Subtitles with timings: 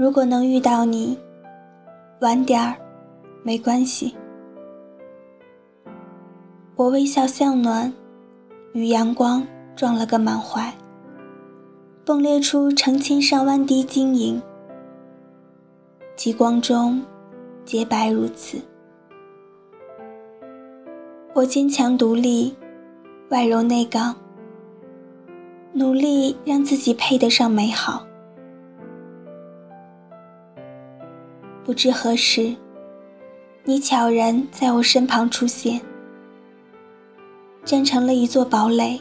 [0.00, 1.14] 如果能遇到你，
[2.22, 2.74] 晚点儿
[3.42, 4.16] 没关系。
[6.74, 7.92] 我微笑向暖，
[8.72, 10.72] 与阳光撞了个满怀，
[12.06, 14.40] 迸裂出成千上万滴晶莹，
[16.16, 17.02] 极光中
[17.66, 18.58] 洁白如此。
[21.34, 22.56] 我坚强独立，
[23.28, 24.16] 外柔内刚，
[25.74, 28.06] 努力让自己配得上美好。
[31.70, 32.52] 不知何时，
[33.62, 35.80] 你悄然在我身旁出现，
[37.64, 39.00] 站成了一座堡垒，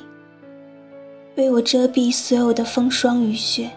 [1.35, 3.71] 为我遮蔽所有的风霜雨雪。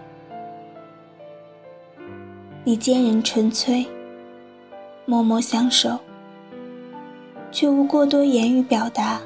[2.64, 3.86] 你坚韧纯粹，
[5.06, 5.98] 默默相守，
[7.50, 9.18] 却无过多言语表达，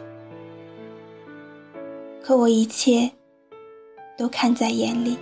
[2.23, 3.11] 可我一切
[4.17, 5.19] 都看在眼里。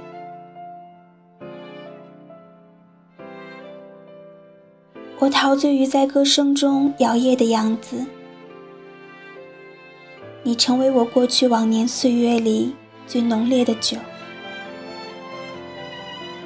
[5.25, 8.05] 我陶醉于在歌声中摇曳的样子，
[10.43, 12.75] 你成为我过去往年岁月里
[13.07, 13.97] 最浓烈的酒，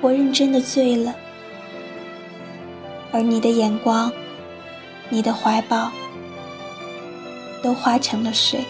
[0.01, 1.13] 我认真的醉了，
[3.11, 4.13] 而你的眼光，
[5.09, 5.91] 你的怀抱，
[7.61, 8.61] 都化成了水。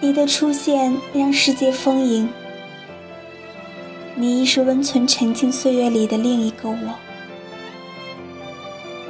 [0.00, 2.28] 你的出现让世界丰盈。
[4.20, 6.94] 你亦是温存沉静岁月里的另一个我。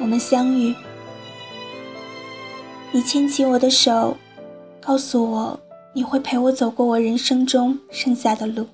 [0.01, 0.73] 我们相遇，
[2.93, 4.17] 你牵起我的手，
[4.81, 5.59] 告诉我
[5.93, 8.65] 你会陪我走过我人生中剩下的路。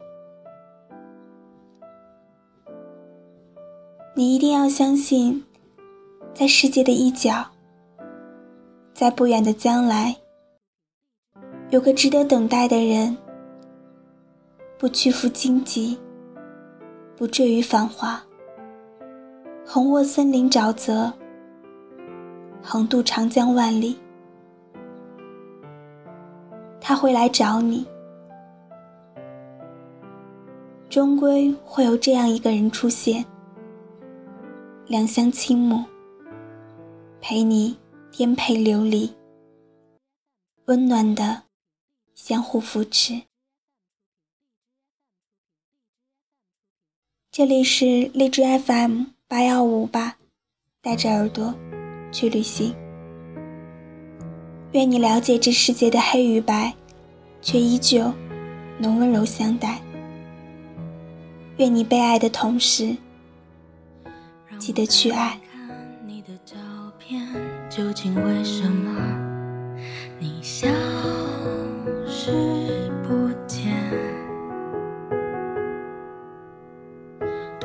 [4.14, 5.42] 你一定要相信，
[6.34, 7.46] 在世界的一角，
[8.92, 10.14] 在不远的将来，
[11.70, 13.16] 有个值得等待的人，
[14.76, 15.98] 不屈服荆棘。
[17.16, 18.22] 不坠于繁华，
[19.64, 21.10] 横卧森林沼泽，
[22.62, 23.98] 横渡长江万里。
[26.78, 27.86] 他会来找你，
[30.90, 33.24] 终归会有这样一个人出现，
[34.86, 35.82] 两相倾慕，
[37.22, 37.78] 陪你
[38.10, 39.10] 颠沛流离，
[40.66, 41.44] 温暖的
[42.14, 43.22] 相互扶持。
[47.36, 50.16] 这里是荔枝 FM 八幺五八，
[50.80, 51.54] 带着耳朵
[52.10, 52.74] 去旅行。
[54.72, 56.72] 愿你了解这世界的黑与白，
[57.42, 58.10] 却依旧
[58.78, 59.78] 能温柔相待。
[61.58, 62.96] 愿你被爱的同时，
[64.56, 65.38] 记得去爱。
[67.68, 69.25] 究竟为什么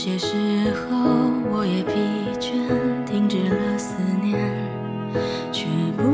[0.00, 0.96] 有些时候，
[1.52, 1.92] 我也疲
[2.40, 2.54] 倦，
[3.04, 4.34] 停止了思念，
[5.52, 6.04] 却不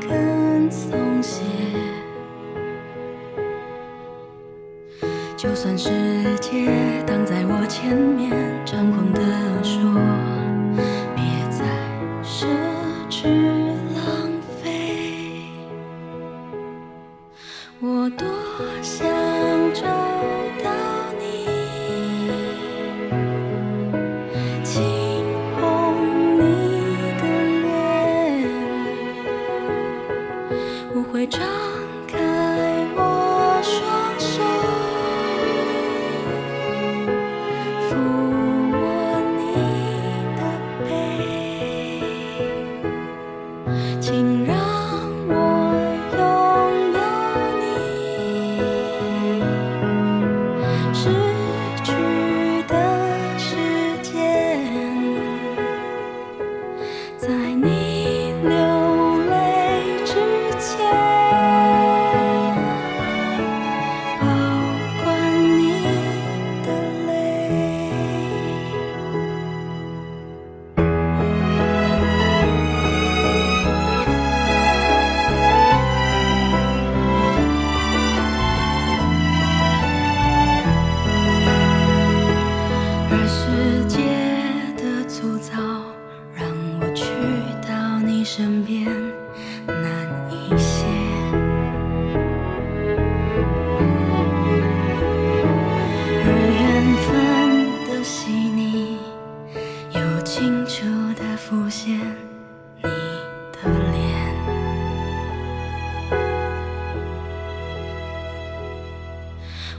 [0.00, 1.42] 肯松懈。
[5.36, 5.90] 就算世
[6.40, 8.32] 界挡在我前面，
[8.64, 9.20] 张狂地
[9.62, 9.82] 说，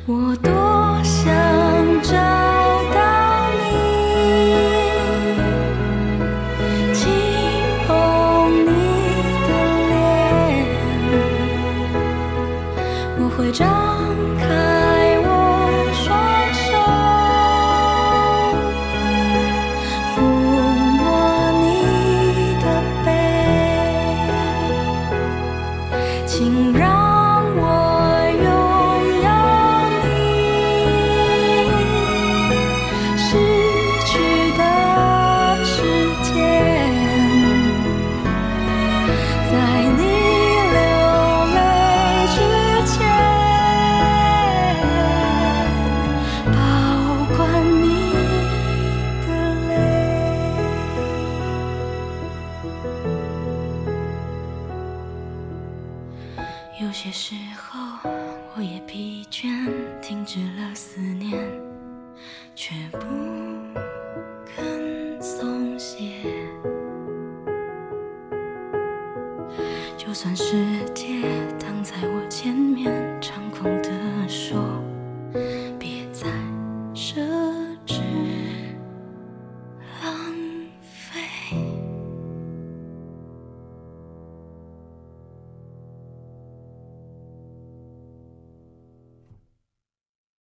[0.09, 0.68] 我多
[57.09, 58.11] 有些时候
[58.55, 59.49] 我也疲倦
[59.99, 61.35] 停止了思念
[62.53, 62.99] 却不
[64.45, 66.21] 肯松懈。
[69.97, 70.85] 就算是